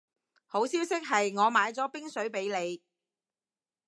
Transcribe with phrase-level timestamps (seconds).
[0.47, 2.81] 好消息係我買咗冰水畀你